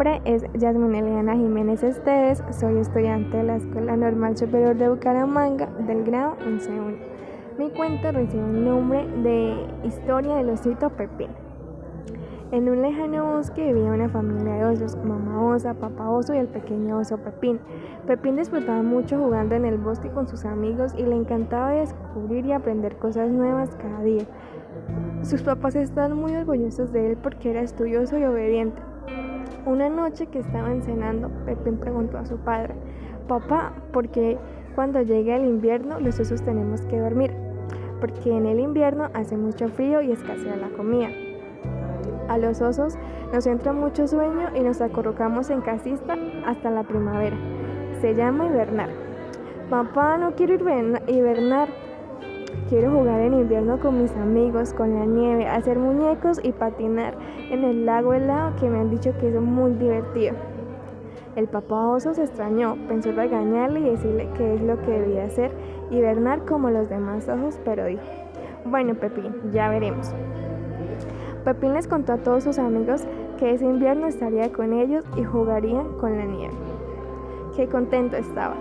[0.00, 5.66] nombre es Yasmin Eliana Jiménez Esteves, soy estudiante de la Escuela Normal Superior de Bucaramanga
[5.86, 6.96] del grado 11.1.
[7.58, 11.28] Mi cuento recibe el nombre de Historia del osito Pepín.
[12.50, 16.48] En un lejano bosque vivía una familia de osos, mamá osa, papá oso y el
[16.48, 17.60] pequeño oso Pepín.
[18.06, 22.52] Pepín disfrutaba mucho jugando en el bosque con sus amigos y le encantaba descubrir y
[22.52, 24.24] aprender cosas nuevas cada día.
[25.20, 28.80] Sus papás estaban muy orgullosos de él porque era estudioso y obediente.
[29.66, 32.74] Una noche que estaban cenando, Pepín preguntó a su padre,
[33.28, 34.38] Papá, ¿por qué
[34.74, 37.32] cuando llegue el invierno los osos tenemos que dormir?
[38.00, 41.08] Porque en el invierno hace mucho frío y escasea la comida.
[42.28, 42.94] A los osos
[43.32, 46.16] nos entra mucho sueño y nos acorrocamos en casista
[46.46, 47.36] hasta la primavera.
[48.00, 48.88] Se llama hibernar.
[49.68, 51.68] Papá, no quiero hibernar.
[52.68, 57.16] Quiero jugar en invierno con mis amigos, con la nieve, hacer muñecos y patinar
[57.50, 60.34] en el lago helado que me han dicho que es muy divertido.
[61.36, 65.52] El papá oso se extrañó, pensó regañarle y decirle qué es lo que debía hacer,
[65.90, 68.02] hibernar como los demás osos, pero dijo,
[68.64, 70.12] bueno Pepín, ya veremos.
[71.44, 73.04] Pepín les contó a todos sus amigos
[73.38, 76.54] que ese invierno estaría con ellos y jugarían con la nieve.
[77.56, 78.56] Qué contento estaba.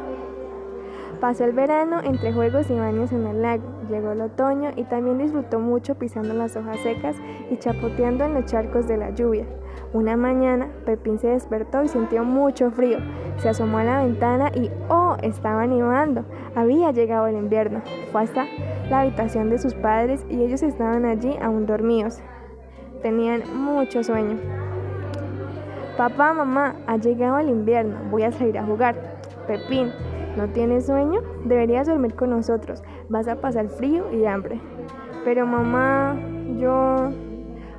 [1.20, 5.18] Pasó el verano entre juegos y baños en el lago, llegó el otoño y también
[5.18, 7.18] disfrutó mucho pisando las hojas secas
[7.50, 9.46] y chapoteando en los charcos de la lluvia.
[9.92, 13.00] Una mañana, Pepín se despertó y sintió mucho frío.
[13.38, 15.18] Se asomó a la ventana y ¡oh!
[15.22, 16.24] estaba animando.
[16.56, 17.82] Había llegado el invierno.
[18.12, 18.46] Fue hasta
[18.90, 22.20] la habitación de sus padres y ellos estaban allí aún dormidos.
[23.02, 24.38] Tenían mucho sueño.
[25.98, 28.96] Papá, mamá, ha llegado el invierno, voy a salir a jugar.
[29.48, 29.92] Pepín,
[30.38, 31.22] ¿No tienes sueño?
[31.46, 32.84] Deberías dormir con nosotros.
[33.10, 34.60] Vas a pasar frío y hambre.
[35.26, 36.16] Pero mamá,
[36.58, 37.12] yo...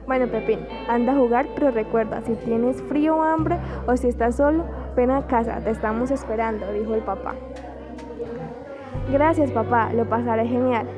[0.06, 0.58] Bueno, Pepín,
[0.88, 4.64] anda a jugar, pero recuerda, si tienes frío o hambre o si estás solo,
[4.96, 7.34] ven a casa, te estamos esperando, dijo el papá.
[9.12, 10.88] Gracias, papá, lo pasaré genial.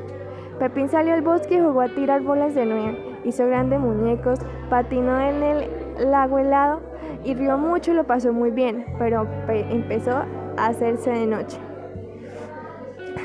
[0.57, 2.97] Pepín salió al bosque y jugó a tirar bolas de nieve.
[3.23, 4.39] Hizo grandes muñecos,
[4.69, 6.81] patinó en el lago helado
[7.23, 10.23] y rió mucho y lo pasó muy bien, pero empezó
[10.57, 11.57] hacerse de noche.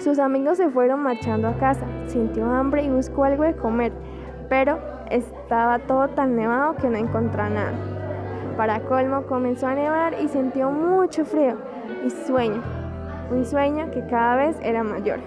[0.00, 3.92] Sus amigos se fueron marchando a casa, sintió hambre y buscó algo de comer,
[4.48, 4.78] pero
[5.10, 7.72] estaba todo tan nevado que no encontró nada.
[8.56, 11.56] Para colmo comenzó a nevar y sintió mucho frío
[12.06, 12.62] y sueño,
[13.30, 15.18] un sueño que cada vez era mayor.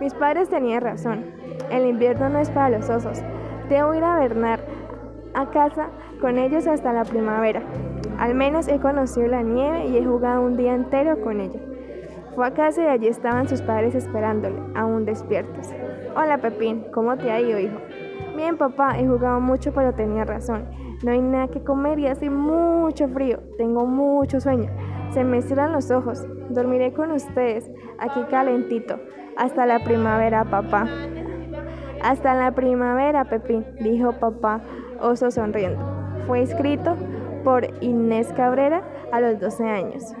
[0.00, 1.24] Mis padres tenían razón,
[1.70, 3.22] el invierno no es para los osos,
[3.68, 4.60] debo ir a Bernard
[5.34, 5.88] a casa
[6.20, 7.62] con ellos hasta la primavera.
[8.18, 11.60] Al menos he conocido la nieve y he jugado un día entero con ella.
[12.34, 15.70] Fue a casa y allí estaban sus padres esperándole, aún despiertos.
[16.16, 17.78] Hola Pepín, ¿cómo te ha ido, hijo?
[18.36, 20.64] Bien, papá, he jugado mucho, pero tenía razón.
[21.02, 23.40] No hay nada que comer y hace mucho frío.
[23.58, 24.70] Tengo mucho sueño.
[25.10, 26.24] Se me cierran los ojos.
[26.48, 28.98] Dormiré con ustedes, aquí calentito.
[29.36, 30.86] Hasta la primavera, papá.
[32.02, 34.60] Hasta la primavera, Pepín, dijo papá,
[35.00, 35.84] oso sonriendo.
[36.26, 36.96] Fue escrito
[37.42, 38.82] por Inés Cabrera
[39.12, 40.14] a los 12 años.